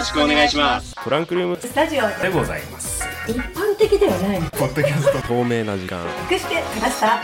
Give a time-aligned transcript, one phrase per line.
[0.00, 0.94] ろしくお願いします。
[1.04, 1.58] トランクルーム。
[1.60, 3.04] スタジオでございます。
[3.28, 4.40] 一般的ではない。
[4.52, 5.28] ポッドキャスト。
[5.28, 6.00] 透明な時間。
[6.30, 7.16] 隠してきました？
[7.16, 7.20] あ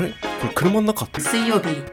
[0.00, 0.08] れ？
[0.40, 1.04] これ車の中？
[1.04, 1.68] って水曜日。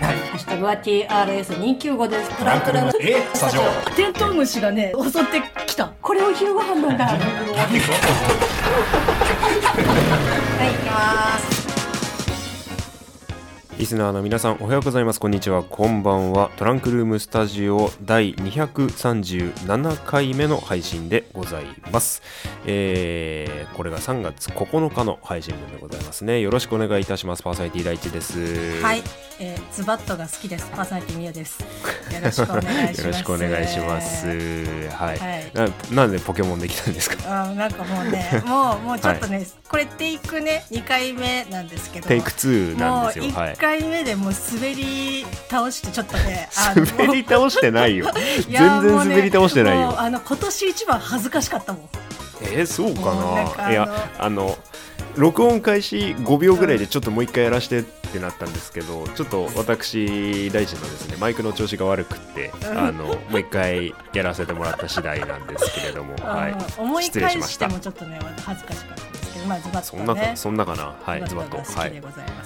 [0.00, 2.30] ハッシュタグは TRS295 です。
[2.38, 2.92] トランクルーム。
[3.00, 3.22] え？
[3.34, 3.62] スタジオ。
[3.94, 5.92] テントウムシがね襲ってきた。
[6.00, 7.04] これを昼ご飯なんだ。
[7.04, 7.20] はい行
[10.82, 11.55] きます
[13.78, 15.20] リスナーの皆さんおはようございます。
[15.20, 15.62] こんにちは。
[15.62, 16.50] こんばんは。
[16.56, 22.22] トランクルームスタジオ第237回目の配信でございます。
[22.64, 26.40] えー、これが3月9日の配信分でございますね。
[26.40, 27.42] よろしくお願いいたします。
[27.42, 28.80] パーソナリティ第一です。
[28.80, 29.02] はい、
[29.40, 30.70] えー、ズバットが好きです。
[30.74, 31.60] パーソナリティミヤです。
[31.60, 31.66] よ
[32.22, 33.00] ろしくお願いします。
[33.02, 34.26] よろしくお願いします。
[34.26, 35.50] はい、はい。
[35.52, 37.42] ななんでポケモンできたんですか？
[37.42, 42.08] あなんかもうねもうもうちょっとね、これテイクね2回目なんですけど。
[42.08, 43.24] テイク2なんですよ。
[43.32, 46.48] はい1回目でもう滑り倒してちょっとね
[46.98, 48.06] 滑り倒してないよ。
[48.48, 49.86] 全然滑り倒してないよ。
[49.88, 51.88] もうあの今年一番恥ずかしかったもん。
[52.42, 53.14] えー、そうか
[53.58, 53.70] な。
[53.70, 54.56] いやあの
[55.16, 62.78] 録音開始5秒ぐらいでちょっともう一回やらしてってなったんですけどちょっと私大臣のですねマイクの調子が悪くってうん。
[62.78, 66.14] あのもう一回やらせてもらった次第なんですけれども。
[66.22, 67.04] はい思い。
[67.04, 68.95] 失礼し返しましてたもちょっとね恥ずかしかった
[69.46, 70.96] まあズバッそんなとねかそんなかな？
[71.02, 72.02] はいズバッとはい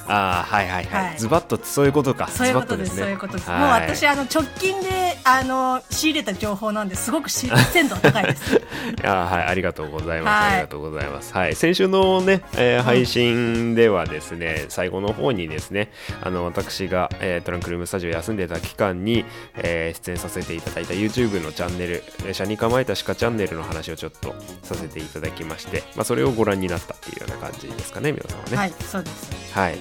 [0.09, 0.69] ああはい。
[0.69, 0.85] はい。
[0.85, 2.29] はい、はいズバッとそういうことか。
[2.29, 3.03] そういうことです、ね。
[3.03, 3.51] そういうことです。
[3.51, 3.61] はい。
[3.61, 8.61] もう私、あの、直近で、あの、仕入れた情報なんで、すごくし鮮度高いです。
[9.05, 10.45] あーはい、ありがとうございます。
[10.45, 10.53] はい。
[10.53, 11.33] ありがとうございます。
[11.35, 19.25] はい、先週のね、えー配信ではですね、最後の方にですね、あの私が、えートランクルームスタジオ休んでた期間に、
[19.57, 28.57] えー出演させていただいた YouTube のチャンネル、えー車に構えた鹿チャンネルの話をちょっとさせていただきまして、まあそれをご覧になったっていうような感じですかね、皆さんはね。
[28.57, 29.55] はい、そうです。
[29.55, 29.79] はい。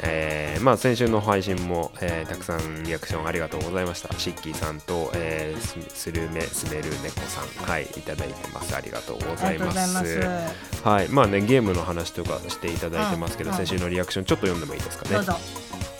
[0.00, 4.12] えーまあ、先週の配信も、えーたくさんリアクションありがとうございました。
[4.18, 8.74] シッキーさんと、えーススルメ、スメル猫さん、はい、いただいてます。
[8.74, 10.20] ありがとうございます。
[10.82, 15.16] はい、まあね、ゲームの話とかしていただいてますけど、うん先週のリアクションちょっと読んでもいいですかね。
[15.16, 15.36] どうぞ。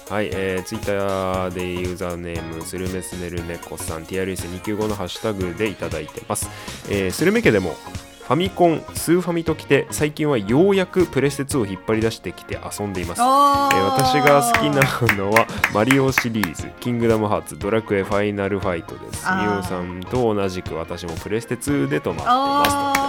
[0.08, 6.50] はい、えー、ツイッターでユーザーネーム、スルメスメルネコさん、TRS295 のハッシュタグでいただいてます。
[6.90, 13.20] えー、スルメ家でも、ファミコン、スーファミときて、最近はようやくプレステ2を引っ張り出してきて遊んでいます。
[13.20, 14.80] えー私が好きな
[15.16, 19.22] のはマリオシリーズ、キングダムハーツ、ドラクエファイナルファイトです。
[19.26, 23.01] あーミオさんと同じく私もプレステ2でとなってますと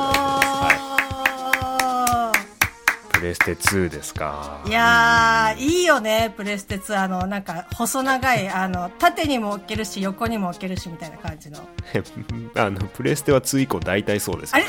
[3.23, 4.61] レステ2ですか。
[4.65, 7.03] ーいやー、いいよね、プレステ2。
[7.03, 11.59] あの、なんか、細長い、 あの、縦にも置けるし、横にも置けるし、みたいな感じの。
[12.55, 14.63] あのプレステは2以降大体そうですよ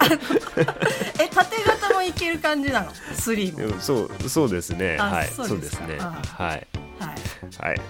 [0.00, 0.18] あれ？
[1.24, 3.74] え、縦型もいける感じなの ?3 も。
[3.74, 4.96] うんそうそうですね。
[5.00, 5.98] あはい、そうですすね。
[6.00, 6.66] あはい。
[7.00, 7.14] はい。
[7.58, 7.80] はい。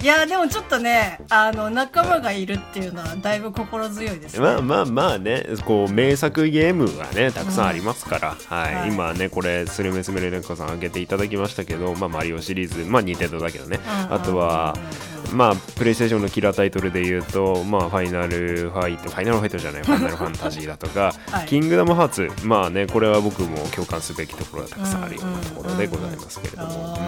[0.00, 4.40] いやーでもちょっとねあの仲間がいるっていうのはだいぶ心強いですね。
[4.40, 14.76] まあまあまあね、こう名作ゲームがねたくさんありますから、はい、はい今ねこれスルメスメルネコさん挙げていただきましたけど、まあマリオシリーズ、まあニンテンドーだけどね、うんあとは。
[15.32, 26.98] まあ、プレイステーションのキラータイトルで言うと、まあ、ファイナルファイト、ファイナルファイトじゃない、ファイナルファンタジーだとか、 はいキングダムハーツ、まあね、これは僕も共感すべきところがたくさんあるようなところでございますけれども。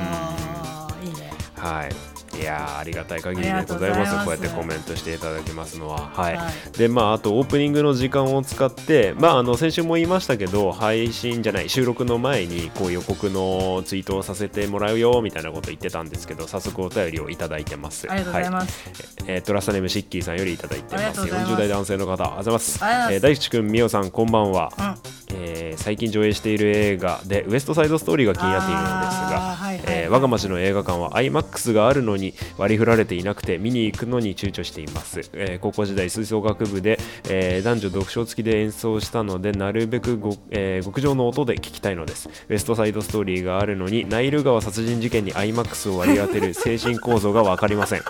[1.03, 1.33] いいね。
[1.59, 2.14] はい。
[2.39, 3.99] いやーありがたい限りでございま。
[3.99, 6.11] ますすこうやってコメントしていただきますのは。
[6.13, 6.37] はい。
[6.37, 18.07] はいで、まあ、あとオープニングの時間を使って、まあ、あの、先週も言いましたけど、配信じゃない、収録の前に、こう予告のツイートをさせてもらうよ、みたいなこと言ってたんですけど、早速お便りをいただいてます。
[18.11, 18.91] ありがとうございはます。
[19.27, 21.15] えー、トラスタネームシッキーさんよりいただいてます。
[21.15, 22.81] とうございます40代男性の方、ありがとうございます。
[23.13, 24.73] えー大地君、みおさん、こんばんは。
[24.79, 24.95] うん。
[25.37, 42.29] えー最近上映している映画でウエストサイドストーリーが気になっているのですが、はいはいえー我が町の映画館は IMAX があるのに割り振られていなくて見に行くのに躊躇しています、えー高校時代吹奏楽部で、えー男女独唱付きで演奏したのでなるべくご、えー極上の音で聞きたいのです。
[42.49, 48.03] ウエストサイドストーリーがあるのにナイル川殺人事件に IMAX を割り当てる 精神構造が分かりません。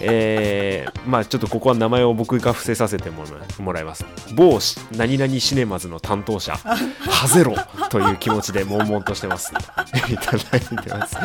[0.00, 4.04] えーまあちょっとここは名前を僕が伏せさせてもらいます。
[4.34, 7.54] 某し何々シネマズの担当者ハゼロ
[7.90, 9.52] という気持ちで悶々としてます。
[10.10, 11.16] いただいてます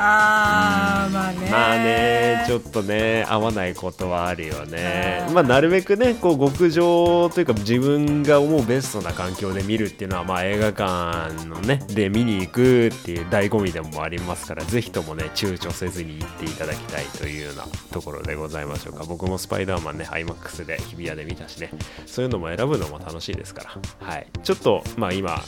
[0.00, 1.50] あーまあね。
[1.50, 5.24] まあねちょっとね合わないことはあるよね。
[5.28, 5.34] うん。
[5.34, 19.02] まあなるべくねこう極上というか自分が思うベストな環境で見るっていうのはまあ映画館のねで見に行くっていう醍醐味でもありますからぜひともね躊躇せずに行っていただきたいというようなところでございましょうか。
[19.04, 21.70] 僕もスパイダーマンね IMAX で日比谷で見たしね
[22.06, 24.06] そういうのも選ぶのも楽しいですから。
[24.06, 24.28] はい。
[24.44, 25.42] ちょっとまあ今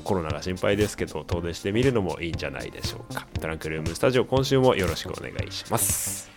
[0.00, 6.30] コロナが心配ですけど遠出してみるのもいいんじゃないでしょうかトランクルームスタジオ今週もよろしくお願いします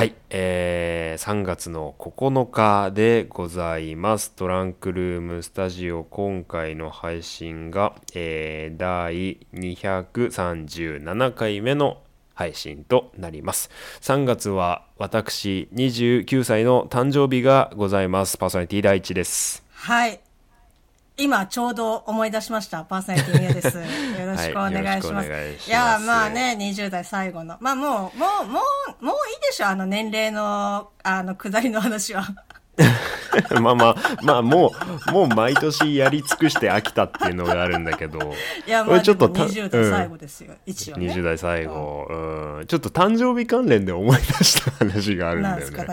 [0.00, 4.30] はい、えー、3月の9日でございます。
[4.30, 11.98] トランクルームスタジオ今回の配信が、えー、第237回目の
[12.40, 13.68] 配信となります。
[14.00, 18.38] 3月は私29歳の誕生日がございます。
[18.38, 19.62] パーソナリティ第一です。
[19.74, 20.20] はい。
[21.18, 22.82] 今ちょうど思い出しました。
[22.84, 23.76] パーソナリティ宮です。
[23.76, 25.28] よろしくお願いします。
[25.28, 27.58] 願いしますいや、まあね、20代最後の。
[27.60, 28.60] まあもう、もう、も
[29.02, 32.26] う、もういいでしょ、あの年齢の、あの、下りの話は。
[33.60, 34.72] まあまあ、まあも
[35.08, 38.18] う、もう毎年やり尽くして飽きたっていうのがあるんだけど、
[38.66, 41.06] いや、まあ、俺ちょっとでも20代最後ですよ、一応ね。
[41.12, 45.86] 20代最後、うん、ちょっと誕生日関連で思い出した話があるんだよね。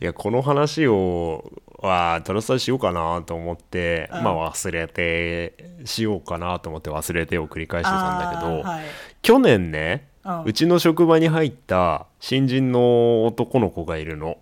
[0.00, 5.54] いや、この話を、は、トラスタしようかなと思って、うんまあ忘れて、
[5.84, 8.84] しようかなと思って忘れてを繰り返してたんだけど、はい。
[9.22, 10.12] 去年ね、うん
[10.44, 14.38] うちの職場に入った新人の男の子がいるの。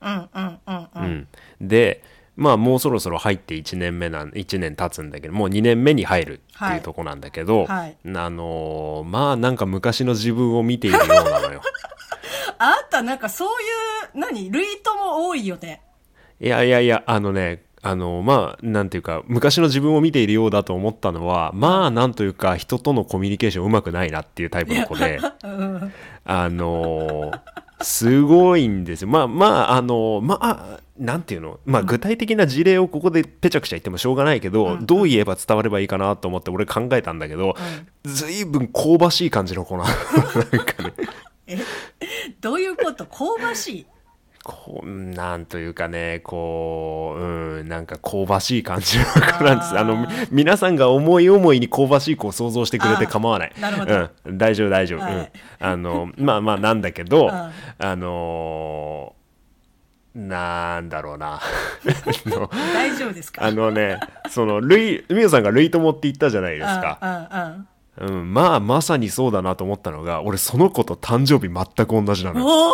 [0.00, 0.88] うん、うん、うん、う。
[0.94, 1.04] うん。
[1.04, 1.28] ん、
[1.60, 2.02] で
[2.36, 6.76] まあもうそろそろ入って1年目なん1年経つんだけどもう2年目に入るってはい。
[6.76, 7.96] いうとこなんだけど、はい。
[8.04, 11.62] あのーまあなんか昔の自分を見ているようなのよ。
[12.58, 13.52] あんたなんかそうい
[14.14, 14.50] う、何？
[14.50, 15.80] 類とも多いよね。
[16.40, 25.92] いやいやいやあのねあのまあなんていうか昔の自分を見ているようだと思ったのはまあなんというか人とのコミュニケーションうまくないなっていうタイプの子でうん。
[26.24, 27.40] あのー
[27.80, 29.08] すごいんですよ。
[29.08, 37.54] まあまあ、あのーまあ、なんていうの、まあ具体的な事例をここでぺちゃくちゃ言ってもしょうがないけど、うんどう言えば伝わればいいかなと思って俺考えたんだけど、
[38.02, 39.88] ずいぶん香ばしい感じの子なの。
[40.50, 40.92] なんかね、
[41.46, 41.56] え、
[42.40, 43.06] どういうこと？
[43.06, 43.86] 香ばしい？
[44.48, 49.78] こう、なんというかね、こう、うん、なんか香ばしい感じの子なんです。
[49.78, 50.06] あの、み
[50.48, 53.52] 皆さんが思い思いに香ばしい子を想像してくれて構わない。
[53.60, 55.00] なるほどうん、大丈夫大丈夫。
[55.02, 55.28] はいうん。
[55.60, 57.52] あの、まあまあなんだけど、うんあ
[57.96, 59.18] のー
[60.14, 61.38] なんだろうな。
[62.74, 63.44] 大丈夫ですか？
[63.44, 67.58] あのね、その、ルイ、みおさんがルイ友って言ったじゃないですか。
[67.98, 72.72] うん、まあ、まさにそうだなと思ったのが、俺その子と誕生日全く同じなのよ。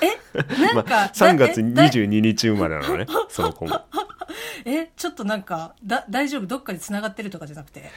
[0.00, 3.80] え、なんまか、あ、3月だえだ22日生まれなのね、 その子も。
[4.64, 6.46] え、ちょっとなんか、だ、大丈夫？
[6.46, 7.90] どっかで繋がってるとかじゃなくて？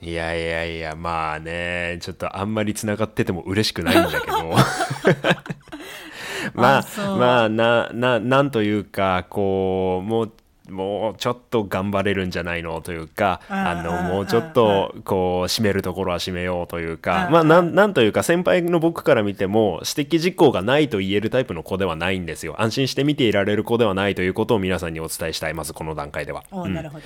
[0.00, 4.54] いやいやいや、まあね、ちょっとあんまり繋がってても嬉しくないんだけど。
[6.54, 6.84] まあ、
[7.16, 10.32] まあ、な、な、なんというか、こう、もう、
[10.72, 22.60] もうちょっと頑張れるんじゃないのというか、あの、うんうんもうちょっと、こう、締めるところは締めようというか、うんまあ、なん、というか、先輩の僕から見ても、指摘事項がないと言えるタイプの子ではないんですよ。
[22.60, 26.44] 安心して見ていられる子ではないということを皆さんにお伝えしたい、まずこの段階では。
[26.50, 27.04] おなるほど。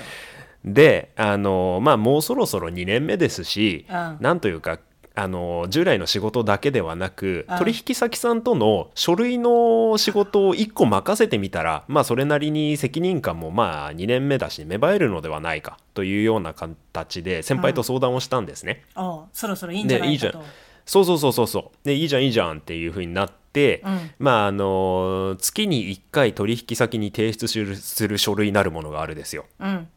[0.64, 4.80] であのまあもうそろそろ2年目ですし、うんなんというか
[5.18, 18.84] あの従来の仕事だけではなく、うん取引先さんとの書類の仕事を1個任せてみたらまあそれなりに責任感もまあ2年目だし芽生えるのではないかというような形で先輩と相談をしたんですね。
[18.94, 20.42] おそろそろいいんじゃないかと。
[20.84, 29.46] そうそうそうそうそうでいいじゃんいいじゃんっていう風になって、うんまああの月に1回取引先に提出するする書類なるものがあるですよ。
[29.60, 29.88] うん。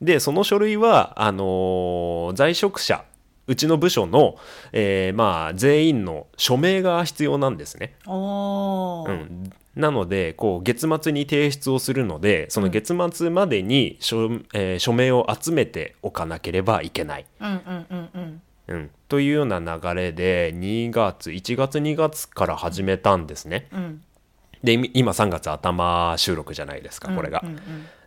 [0.00, 3.04] でその書類はあのー在職者
[3.46, 4.36] うちの部署の、
[4.72, 7.96] えーまあ全員の署名が必要なんですね。
[8.06, 17.26] うん、なのでこう月末に提出をするのでその月末までに署,、えー署名を集めておかなければいけない。
[17.40, 18.42] うんうんうんうん。
[18.66, 23.68] うん、というような流れで2月1月2月から始めたんですね。
[23.72, 24.02] うん。
[24.62, 27.50] でい今3月頭収録じゃないですかこれがうん。
[27.50, 27.60] うん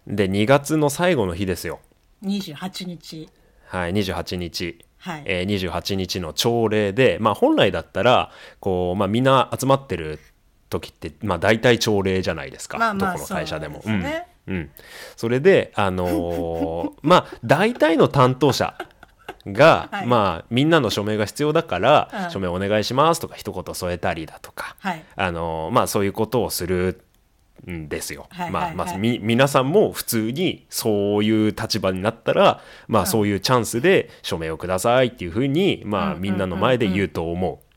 [0.07, 1.79] で2月の最後の日ですよ。
[2.23, 3.29] うん、28日。
[3.67, 4.79] はい、28日。
[4.99, 5.23] はい。
[5.25, 10.19] えー28日の朝礼で、まあ、本来だったらこう、まあ、みんな集まってる
[10.69, 13.81] 時って、まあ、大体朝礼じゃないですか、まあまあどこの会社でも。
[13.81, 14.69] そうですねうんうん、
[15.17, 18.73] それで、あのー まあ大体の担当者
[19.45, 25.03] が、 はいまあ、みんなの署名が必要だから、うん署名お願いしますとか一言添えたりだとか、はい。
[25.15, 27.01] あのーまあ、そういうことをする
[27.69, 28.27] んですよ。
[28.29, 37.53] はいまあまあ、み皆さんも普通にそういう立場になったら、まあ、そういうチャンスで署名をくださいっていうふうに、まあ、うんみんなの前で言うと思う。
[37.53, 37.67] うん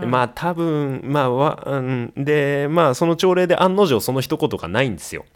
[0.00, 5.26] でまあ多分まあわ、うん、でまあその朝礼で案の定その一言がないんですよ。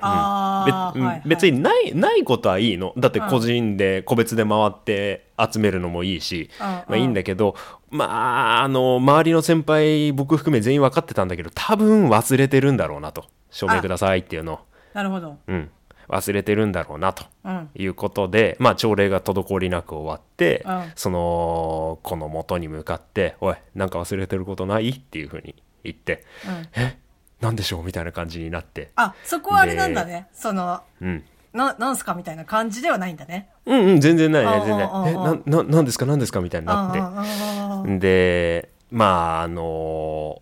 [0.00, 2.92] べうん別にないないことはいいの。
[2.96, 6.72] だって個人で個別で回って集めるのもいいし、うんうん。
[6.72, 7.54] まあ、いいんだけど
[7.90, 13.24] まああの周りの先輩僕含め全員分かってたんだけど多分忘れてるんだろうなと。
[13.50, 14.58] 署名くださいっていうのを。
[14.94, 15.38] なるほど。
[15.46, 15.70] うん。
[16.08, 17.24] 忘れてるんだろうなと。
[17.44, 17.70] うん。
[17.74, 20.92] いうことで、まあ朝礼が滞りなく終わって、うん。
[20.94, 26.98] その子の元に向かって「おいなんか忘れてることない?」っていうふうに言ってうん「え？
[27.42, 37.98] なんでしょう?」みたいな感じになって、あそこはあれなんだねそのうん、ななんすかみたいな感じではないんだねうんうん全然ないねあ全然ああ「えなななんですかなんですか?」みたいになって。
[37.98, 40.40] でまああの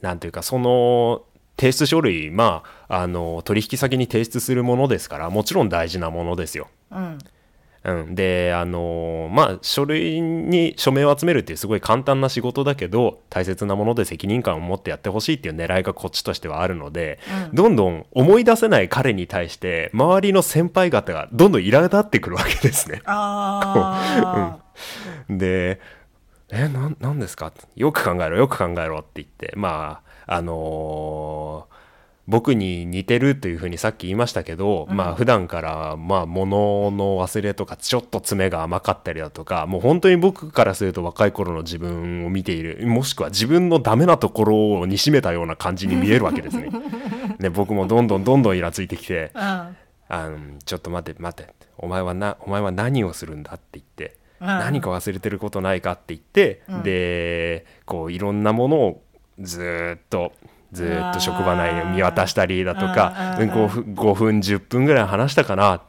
[0.00, 1.22] なんていうかその
[1.58, 6.68] 提出書類まああの取引先に提出するものですからもちろん大事なものですよ。
[6.92, 7.18] うん
[7.86, 17.20] うん、であのまあ書類に署名を集めるっていうすごい簡単な仕事だけど大切なもので責任感を持ってやってほしいっていう狙いがこっちとしてはあるので、
[17.52, 23.02] どんどん思い出せない彼に対して周りの先輩方がどんどん苛立ってくるわけですね。
[23.04, 24.58] あ
[25.30, 25.80] で
[26.50, 31.75] 「えなんなんですか?」よく考えろよく考えろ」って言ってまああのー
[32.28, 46.70] 僕に似てるというふうにさっき言いましたけど、まあ普段からまあ物の忘れとかちょっと爪が甘かったりだとかもう本当に僕からすると若い頃の自分を見ているもしくは自分のダメなところを煮しめたような感じに見えるわけですね。
[47.38, 49.74] で僕もどんどんどんどんイラついてきてあ
[50.10, 54.46] のちょっと待って待ってお前はなお前は何をするんだって言って、うん。
[54.46, 59.02] 何か忘れてることないかって言って、でこういろんなものを
[59.40, 60.32] ずーっと
[60.76, 65.80] ずーっと職場内を見渡したりだとかうんうんうん5分 ,5 分10分ぐらい話したかな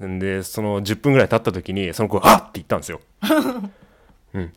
[0.00, 3.00] うんでその10分ぐらい経った時にその子が「あっ!」って言ったんですよ。
[4.34, 4.52] うん、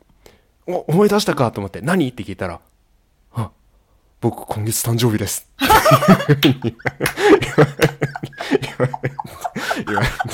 [0.65, 2.59] お思い出したかと思って「何?」って聞いたら
[3.35, 3.51] 「あ
[4.19, 5.47] 僕今月誕生日です」
[9.85, 10.27] 言われて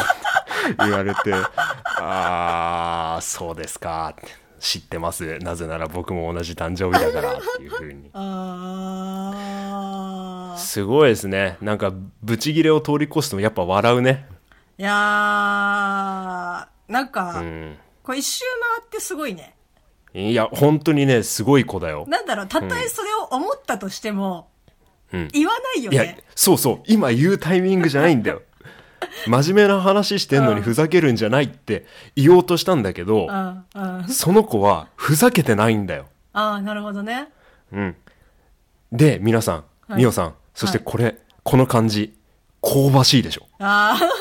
[0.77, 1.33] 言われて
[1.99, 4.29] 「ああそうですか」って
[4.61, 5.39] 知ってます。
[5.39, 8.11] なぜなら僕も同じ誕生日だからっていうふうに。
[10.57, 11.57] すごいですね。
[11.61, 11.91] なんか
[12.21, 14.27] ブチギレを通り越してもやっぱ笑うね。
[14.77, 14.93] いやー
[16.91, 17.75] なんか、うん。
[18.03, 18.43] これ一周
[18.77, 19.55] 回ってすごいね。
[20.13, 22.05] いや本当にねすごい子だよ。
[22.07, 24.49] なんだろうたとえそれを思ったとしても、
[25.11, 25.27] うん。
[25.29, 26.81] 言わないよいやねそうそう。
[26.85, 28.43] 今言うタイミングじゃないんだよ
[29.27, 33.27] 真面目な話してんのにふざけるんじゃないって言おうとしたんだけど
[34.07, 36.07] その子はふざけてないんだよ。
[36.33, 37.29] ああなるほどね。
[37.73, 37.95] うん。
[38.91, 39.99] で皆さんはい。
[39.99, 42.13] みおさんそしてこれこの感じ
[42.61, 43.47] 香ばしいでしょ。
[43.59, 44.05] ああ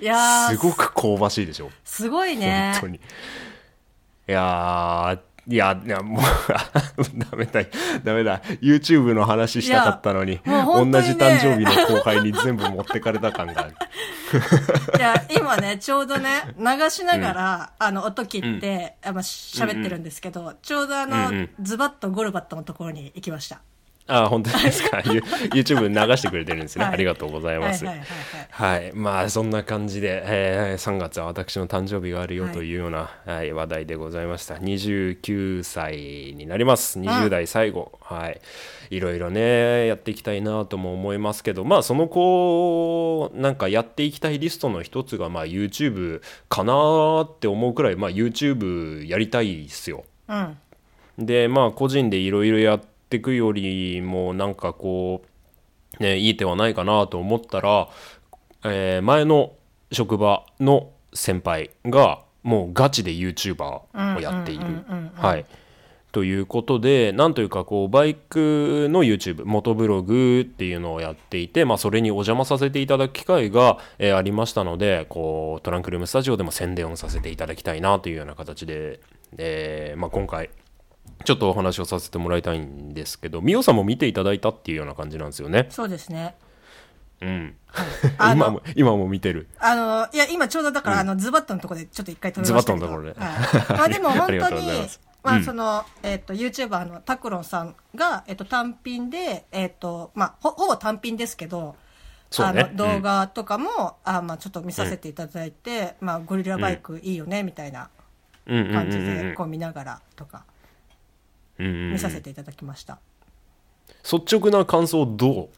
[0.00, 1.70] いやーすごく香ばしいでしょ。
[1.84, 2.72] すごいね。
[2.74, 2.96] 本当に。
[2.96, 3.00] い
[4.26, 5.18] やー
[5.50, 6.22] いや、いや、もう、
[7.30, 7.60] ダメだ、
[8.04, 8.42] ダメだ。
[8.60, 13.74] YouTube の話したかったのに、いやもう本当同じ誕生日の後輩に全部持ってかれた感がある。
[14.98, 23.60] いや、今ね、ちょうどね、流しながら、あの、音切って、あまあ、喋ってるんですけど、ちょうどあの、うんうんズバッとゴルバットのところに行きました。
[24.08, 25.00] あ、本当ですか？
[25.12, 25.20] You-
[25.52, 26.84] YouTube 流してくれてるんですね。
[26.84, 26.94] はい。
[26.94, 27.84] ありがとうございます。
[28.50, 33.52] はいまあそんな感じで、えー3月は私の誕生日があるよはいというような、はい。
[33.52, 34.54] 話題でございました。
[34.54, 36.98] 29歳になります。
[36.98, 38.40] 20代最後、はい。
[38.90, 50.04] いろいろねやっていきたいなとも思いますけどまあその子なんかやっていきたいリストの一つがまあ YouTube かなって思うくらい、まあ、YouTube やりたいっすよ。
[50.28, 50.56] うん。
[51.18, 52.86] でまあ個人でいろいろやって
[53.16, 55.22] いくよりもなんかこ
[55.98, 57.88] うねいい手はないかなと思ったら、
[58.64, 59.52] えー前の
[59.90, 63.64] 職場の先輩がもうガチで YouTuber
[64.16, 64.64] をやっている。
[65.14, 65.46] はい。
[66.10, 79.00] ということでなんというかこうバイクの YouTube 元ブログっていうのをやっていて、まあ、それにお邪魔させていただく機会が、えーありましたのでこうトランクルームスタジオでも宣伝をさせていただきたいなというような形で、
[79.36, 80.48] えーまあ、今回
[81.24, 85.66] ちょっとお話をさせてもらいたいんですけどみおさんも見ていただいたっていうような感じなんですよね。
[85.70, 86.36] そうですね。
[87.20, 87.56] うん、
[88.32, 89.48] 今も今も見てる。
[89.58, 92.86] あの、いや、今ちょうどだから、あの、ズバットのところでちょっと一回止めましたけど。
[92.86, 93.20] ズバットのところで。
[93.20, 93.78] はい。
[93.78, 94.88] まあでも 本当に
[95.22, 95.44] まあうん。
[95.44, 101.74] その、えっと、YouTuber のタクロンさんが、えっと、単品で、えっと、まあ、ほ、ほぼ単品ですけど、
[102.38, 107.90] あの、動画とかも、あまあちょっと見させていただいて、まあ、ゴリラバイクいいよね、みたいな
[108.46, 109.34] 感じで、うん。
[109.34, 110.44] こう見ながらとか、
[111.58, 112.98] 見させていただきました。
[114.10, 115.48] 率直な感想どう？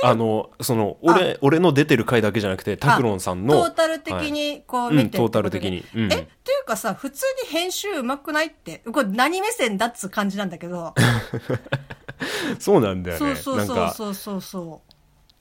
[0.00, 4.30] あのその俺俺の出てる回だけじゃなくてタクロンさんのトータル的はい。
[4.30, 5.84] にこううん見てトータル的に。
[5.94, 6.12] うんうん。
[6.12, 8.78] えっていうかさ普通に編集うまくないって？
[8.92, 10.94] これ何目線だっつう感じなんだけど。
[12.60, 13.34] そうなんだよね。
[13.36, 14.40] そうそうそうそうそう。
[14.40, 14.82] そ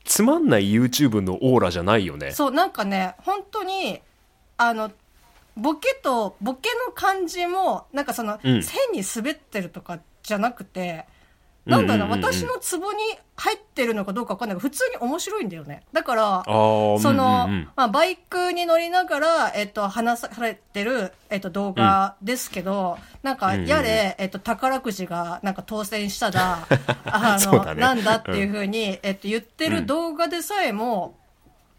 [0.05, 2.27] つまんない YouTube のオーラじゃないよね。
[2.29, 4.01] うそうなんかね本当に
[4.57, 4.91] あの
[5.57, 8.63] ボケとボケの感じもなんかその、うん。
[8.63, 11.05] 線に滑ってるとかじゃなくて
[11.67, 12.33] なんだろう、うんうんうんうん。
[12.33, 12.99] 私のツボに
[13.35, 14.57] 入ってるのかどうかわかんない。
[14.57, 15.83] けど、普通に面白いんだよね。
[15.91, 17.57] だから、あーその、うんうん。
[17.59, 23.53] うんまあ、バイクに乗りながら、えっと、話されてる、えっと、動画ですけど、なんか、うん。
[23.55, 26.59] うんうんやれ、えっと、宝くじが、なんか当選しただ、
[27.05, 27.81] あの、そうだね。
[27.81, 31.17] なんだっていうふうに、えっと、言ってる動画でさえも、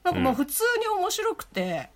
[0.05, 1.89] なんかもう普通に面白くて、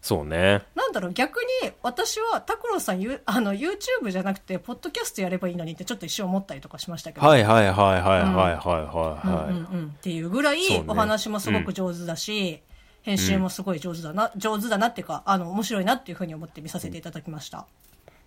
[0.00, 0.62] そうね。
[0.74, 7.26] なんだろう、逆に私は、拓郎さん、ゆあの、YouTube じゃなくて、ポッドキャストやればいいのにってちょっと一瞬思ったりとかしましたけど。
[7.26, 12.62] はいはいはいはいはいはいうんはいはい、うんうんっていうぐらいお話もすごく上手だし、
[13.02, 17.66] 編集もすごい上手だな、上手だなっていうか、あの、面白いなっていうふうに思って見させていただきました。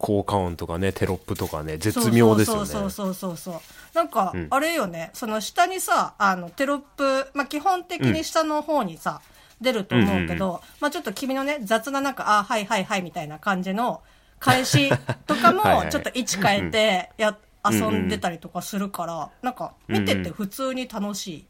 [0.01, 2.65] 効果音とかねテロップとかね絶妙ですよね。
[2.65, 3.61] そうそうそうそうそう。
[3.93, 9.21] なんかん、あれよね、その下にさ、あの、テロップ、まあ、基本的に下の方にさ、
[9.61, 14.01] 出ると思うけど、まあ、ちょっと君のね、雑ななんか、あ、はいはいはいみたいな感じの
[14.39, 14.89] 返し
[15.27, 17.37] とかもはいは、いちょっと位置変えて、や、
[17.69, 21.45] 遊んでたりとかするから、なんか、見てて普通に楽しい。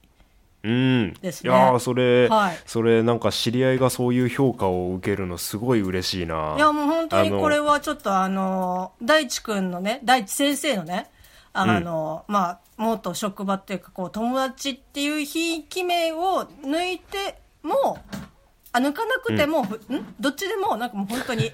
[0.63, 1.50] うんですね。
[1.50, 2.58] いやーそれ、はい。
[2.65, 6.53] それなんか知り合いがそういう評価を受けるのすごい嬉しいな。
[6.56, 11.10] いや、もう本当にこれはちょっとあの、大地くんのね、大地先生のね、
[11.53, 18.00] あの、まあ、元職場っていうか、こう、友達っていうひいき目を抜いても、
[18.74, 20.06] あ、抜かなくても、ふん？
[20.20, 21.51] どっちでも、なんかもう本当に、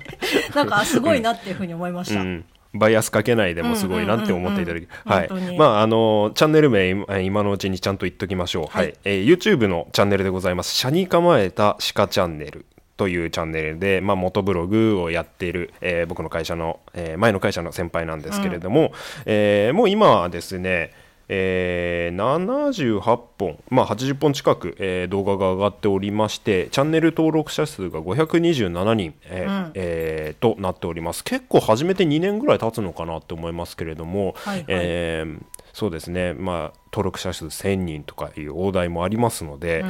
[0.54, 2.20] なんか、あすごいなっていうふうに思いました。
[2.20, 2.44] うん。
[2.72, 5.46] バイアスかけないでもすごいなって思っていただき、うんうんうんうん。
[5.46, 5.58] はい。
[5.58, 8.62] まああのチャンネル名今今のうちにちゃんと言っときましょう。
[8.66, 8.90] は、はい。
[8.90, 18.92] いえー YouTube のチャンネルでございます「車に構えた鹿チャンネル」というチャンネルで、まあ、元ブログをやっている、えー僕の会社の、えー前の会社の先輩なんですけれども、
[19.26, 20.92] えーもう今はですね
[21.32, 23.00] えー78
[23.38, 29.72] 本、まあ、80本近く、えー動画が上がっておりましてチャンネル登録者数が527人、えーうん。
[29.74, 31.22] えーとなっております。
[31.22, 34.64] 結構始めて2年ぐらい経つのかなって思いますけれども、はいはい。
[34.68, 35.38] えー
[35.72, 39.84] そうですね、まあ、登録者数1000人とかいう大台もありますので、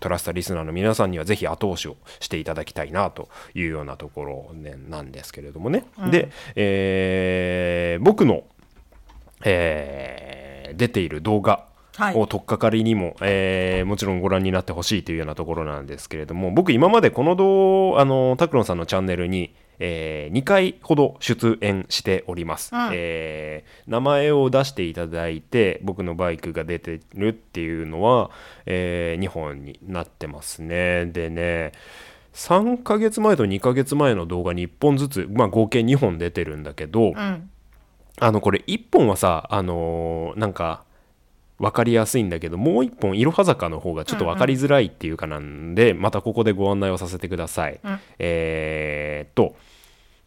[0.00, 8.44] トラスタリスナーの皆さんにはぜひ後押しをしていただきたいなというようなところ、ね、なんですけれどもね、で、えー僕の、
[9.44, 10.13] えー
[10.76, 12.14] 出ている動画はい。
[12.16, 22.90] を取っかかりにも、えーもちろんご覧になってほしいというようなところなんですけれども僕今までこの動あのタクロンさんのチャンネルに、え2回ほど出演しております、うん。
[22.92, 28.30] えー名前を出していただいて僕のバイクが出てるっていうのは、
[28.66, 31.06] え2本になってますね。
[31.06, 31.72] でね
[32.32, 37.50] 3ヶ月前と2ヶ月前の動画に1本ずつ、まあ、合計2本出てるんだけど、うん。
[38.20, 40.84] あのこれ1本はさあのーなんか
[41.58, 48.00] 分かりやすいんだけどもう1本いろは坂の方がちょっと分かりづらいっていうかなんで、またここでご案内をさせてください、うん。
[48.18, 49.56] えーっと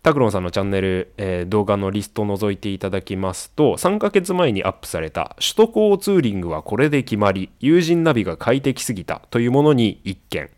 [0.04, 10.50] タクロンさんのチャンネル、えー動画のリストを覗いていただきますと3ヶ月前にアップされた「首都高ツーリングはこれで決まり友人ナビが快適すぎた」というものに1件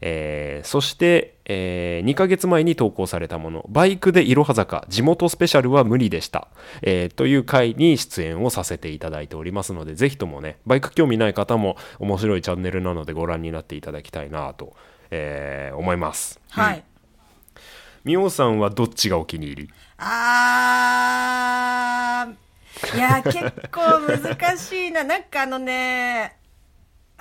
[0.00, 6.48] えーそして、え2ヶ月前に投稿されたもの「バイクでいろは坂地元スペシャルは無理でした」
[6.82, 14.74] えーという回に出演をさせていただいておりますのでぜひともねバイク興味ない方も面白いチャンネルなのでご覧になっていただきたいなと、
[15.10, 16.38] えー思います。
[16.50, 16.82] はい。
[18.04, 19.70] みおさんはどっちがお気に入り？
[21.10, 23.38] あー、いや、結
[23.70, 25.04] 構難しいな。
[25.04, 26.36] なんかあのね、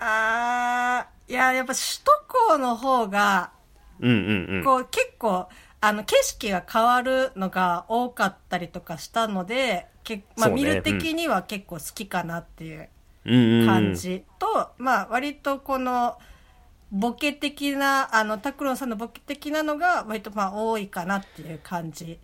[0.01, 3.53] あー、いや、やっぱ首都高の方が、
[3.99, 4.63] うんうんうん。
[4.63, 5.49] こう結構、
[5.81, 10.55] あの、景色が変わるのが多かったりとかしたので、けまあ、そうね。
[10.55, 12.89] 見る的には結構好きかなっていう
[13.25, 13.65] うん。
[13.67, 14.25] 感じ。
[14.39, 16.17] と、まあ、割とこの、
[16.91, 22.19] ボケ的な、あの、タクロンさんのボケ的なのが、割とまあ、多いかなっていう感じ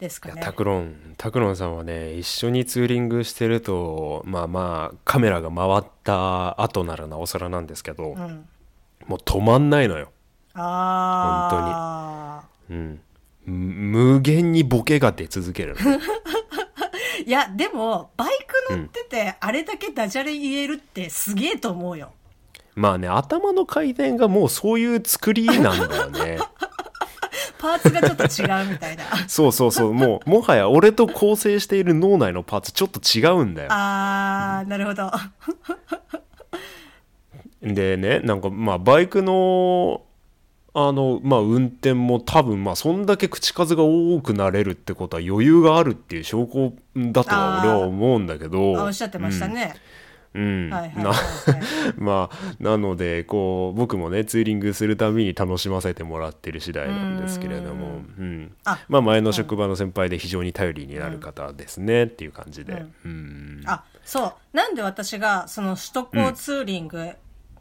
[0.00, 0.40] ですかね。
[0.42, 8.48] タクロンタクロンさんはね一緒にツーリングしてるとまあまあカメラが回った後ならなおさらなんですけど、うん。
[9.06, 10.12] もう止まんないのよ、
[10.54, 12.48] ああ。
[12.70, 13.00] うん、
[13.44, 15.98] む無限にボケが出続けるの
[17.26, 22.12] いや、でも、バイク乗ってて、あれだけダジャレ言えるってすげえと思うよ。
[22.74, 26.38] まあね頭の回転がもうそういう作りなんだよね
[27.60, 29.04] パーツがちょっと違うみたいな。
[29.28, 35.10] そうそうそうもうもはや俺と構成している脳内のパーツちょっと違うんだよあー、なるほど。
[37.62, 40.00] でねなんかまあバイクの
[40.72, 46.72] あのまあ運転も多分まあそんだけ口数が多くなれるってことは余裕があるっていう証拠
[47.12, 49.74] だとは俺は思うんだけどあおっしゃってましたね。
[49.74, 49.80] うん、
[50.32, 51.20] はいはいはいなはい。
[51.98, 63.62] まあなのでこう僕もねツーリングするたびに楽しませてもらってる次第なんですけれども、うんあまあ、前の職場の先輩で非常に頼りになる方ですねっていう感じで、うん。
[63.66, 64.56] あそう。
[64.56, 67.10] なんで私がその首都高ツーリング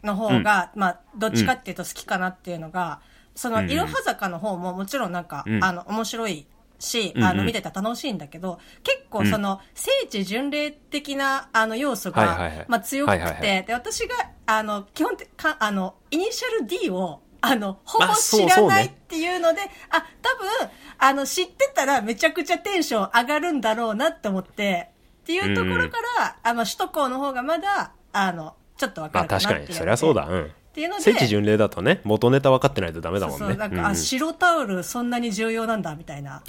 [0.03, 3.01] の方が、まあどっちかっていうと好きかなっていうのが、
[3.36, 5.63] そのいろは坂の方ももちろんなんか、うん。
[5.63, 6.45] あの面白い
[6.80, 7.28] し、うんうん。
[7.28, 12.65] あの見てたら楽しいんだけど結構その聖地巡礼的なあの要素が、はいはいはい。
[12.68, 13.65] まあ、強くて、はいはいはい。
[13.65, 14.15] で私が
[14.48, 20.50] あの基本的かあのイニシャル D をあのほぼ知らないっていうので、あ多分
[20.98, 24.89] あの知ってたらめちゃくちゃテンション上がるんだろうなって思って
[25.22, 29.78] っていうところから、あの首都高の方がまだあのちょっとわかまあるかなっていう確かに。
[29.80, 33.47] そりゃそうだ、うん、っていうので聖地巡礼だとね元ネタ分かってないとダメだもんね。
[33.47, 33.79] そうなんか、うん。
[33.79, 36.43] うんあ白タオルそんなに重要なんだみたいな。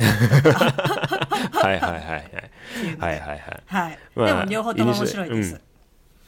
[1.53, 2.23] はいはいはいはい。
[2.99, 5.61] はいはいはいはい、まあでも両方とも面白いです、うん。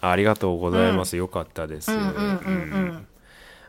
[0.01, 2.15] ありがとうございます、よかったです、うんうんうん。
[2.15, 2.19] う
[2.99, 3.07] ん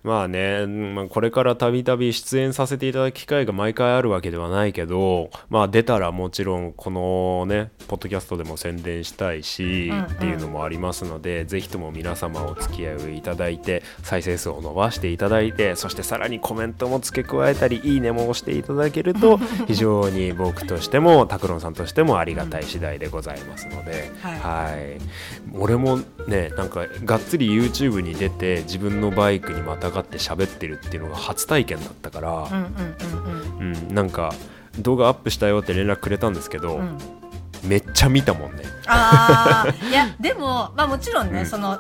[0.04, 10.04] まあね、まあ、これからたびたび出演させていただく機会が毎回あるわけではないけど、まあ、出たらもちろんこのねポッドキャストでも宣伝したいし、うんうん。
[10.04, 19.38] っていうのもありますのでぜひとも皆様お付き合いいただいて再生数を伸ばしていただいてそしてさらにコメントも付け加えたりいいねも押していただけると
[19.68, 24.40] 非常に僕としても拓郎さんとしてもありがたい次第でございますので、はい。
[24.40, 24.98] はい、
[25.54, 32.50] 俺もねなんかがっつり YouTube に出て自分のバイクにまたがって喋ってるっていうのが初体験だったから
[33.90, 34.34] なんか
[34.80, 36.98] 動画アップしたよって連絡くれたんですけど、うん。
[37.64, 38.64] めっちゃ見たもんね。
[38.88, 41.46] ああいやでもまあもちろんね、うん。
[41.46, 41.80] その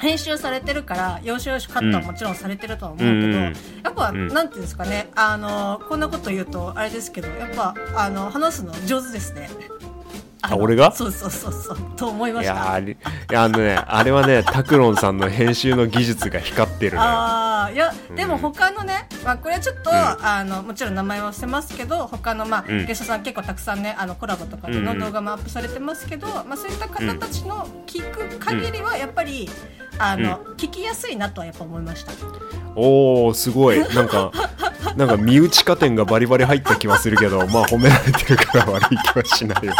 [0.00, 3.42] 編集されてるから要所要所カットはもちろんされてるとは思うけど、うんうん。
[3.42, 4.28] やっぱ、うん。
[4.28, 9.50] なんていうんですかねあのこんなこと言うとあれですけどやっぱあの話すの上手ですね
[10.48, 10.92] の俺が？
[10.92, 12.96] そうそうそうそうと思いまいやしたあれい
[13.30, 18.16] やあのねあれはね 拓郎さんの編集の技術が光ってるのよああいやうん。
[18.16, 19.94] でも他のね、まあ、これはちょっと、ん。
[19.94, 22.86] あのもちろん名前は伏せますけど他の、まあうん。
[22.86, 29.48] ゲストさん結構たくさんねあのコラボとかの動画もアップされてますけど、まあ、そういった方たちの聞く限りはやっぱり、
[29.98, 32.12] あの聞きやすいなとはやっぱ思いました。
[32.74, 33.78] おおすごい。
[33.94, 34.32] なんか
[34.96, 39.74] なんか身内加点がバリバリ入った気はするけどまあ褒められてるから悪い気はしないよ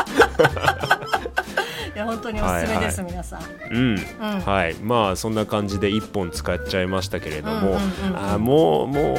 [1.94, 3.42] いや本当におすすめです、はい皆さん。
[3.70, 3.98] うん、ん。
[3.98, 4.74] はい。
[4.76, 8.16] まあそんな感じで1本使っちゃいましたけれども、うんうんうんうん。
[8.16, 9.16] あーもうもう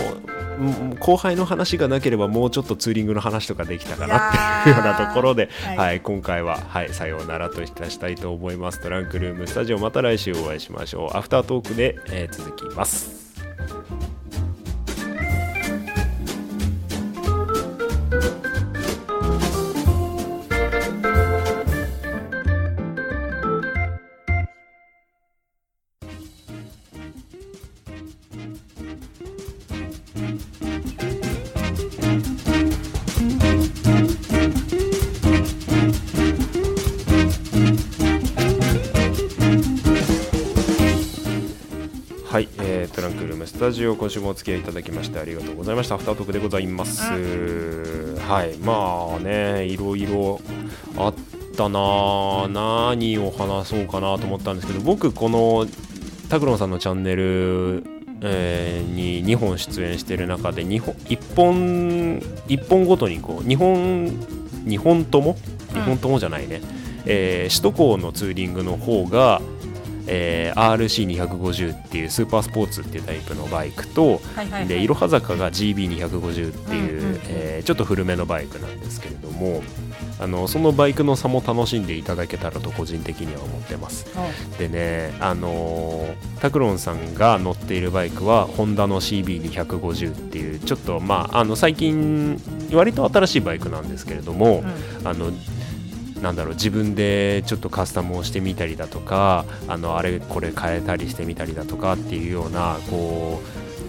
[0.61, 4.29] うん後輩の話がなければもうちょっとツーリングの話とかできたかな
[4.61, 5.77] っていうようなところで、はい。
[5.77, 8.79] はい今回は、はい、さようならといたしたいと思います。
[8.79, 11.17] トランクルームスタジオまた来週お会いしましょう。
[11.17, 13.21] アフタートークで、えー続きます
[43.71, 45.95] タジオ今週もお付き合いいただきましてありがとうございました。
[45.95, 48.57] アフタートークでございます、はい。
[48.57, 50.41] まあねいろいろ
[50.97, 51.13] あっ
[51.55, 55.65] たなあ何を話そうかなと思ったんですけど僕この
[56.27, 57.85] 拓郎さんのチャンネル、
[58.19, 64.07] えーに2本出演してる中で2本1本1本ごとにこう2本
[64.65, 65.35] 2本とも
[65.69, 66.61] 2本ともじゃないね、
[67.05, 69.41] えー首都高のツーリングの方が
[70.13, 74.21] えー RC250 っていうスーパースポーツっていうタイプのバイクと、
[74.67, 77.19] でいろは坂が GB250 っていう、うんうんうん。
[77.29, 79.61] えーちょっと古めのバイクなんですけれども
[80.19, 84.07] あのそのバイクの差も楽しんでいただけたらと個人的には思ってます。
[84.57, 92.41] でねあのータクロンさんが乗っているバイクはホンダの CB250 っていうちょっとまああの最近
[92.73, 94.63] 割と新しいバイクなんですけれども、
[95.03, 95.31] あの
[96.21, 103.41] なんだろう自分でちょっとカスタムをしてみたりだとかあのあれこれ変えたりしてみたりだとかっていうようなこ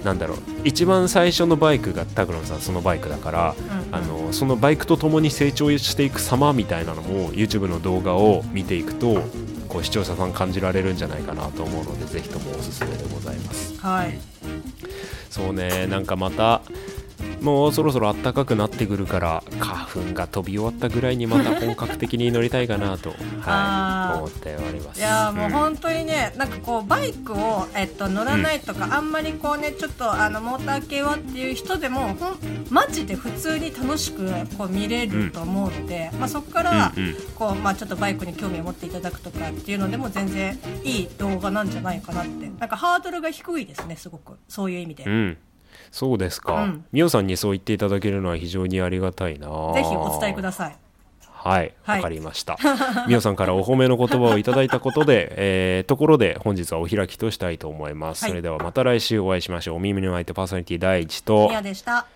[0.03, 9.21] うなんだろう一番最初のバイクがタクロンさんそのバイクだから、うんあのそのバイクとともに成長していく様みたいなのも YouTube の動画を見ていくと
[9.68, 13.79] こう視聴者さん感じられるんじゃないかなと思うのでぜひともおすすめでございます。
[13.79, 14.18] はい。
[15.29, 16.62] そうねなんかまた
[17.42, 23.11] もうそろそろ暖かくなってくるから花粉が飛び終わったぐらいにまた本格的に乗りたいかなと、
[23.42, 25.00] はい、思っております。
[25.00, 32.38] いやーもううん本当にね、なんかこうバイクを、えっと、乗らないとか、あんまりこうねちょっとあのモーター系はっていう人でもほん
[32.70, 37.14] マジで普通に楽しくこう見れると思うので、まあ、そこから、うんうん。
[37.35, 42.50] こうまあ、ちょっとバイクに興味を持っていただくとかっていうのでも全然いい動画なんじゃないかなって。
[42.59, 44.38] なんかハードルが低いですねすごく。
[44.48, 45.38] そういう意味で、うん
[45.92, 47.11] そうですか、うん。
[47.11, 49.46] さんにそう言っていただけるのは非常にありがたいな。
[49.74, 50.76] ぜひお伝えください。
[51.20, 52.02] はい、わ、はい。
[52.02, 52.57] かりました。
[53.07, 58.22] みおさんからお褒めの言葉をいただいたことで、 えー、ところで本日はお開きとしたいと思います。
[58.24, 58.31] はい。
[58.31, 59.76] それではまた来週お会いしましょう。
[59.76, 61.48] お耳の相手パーソナリティ第一と。
[61.48, 62.07] ミヤでした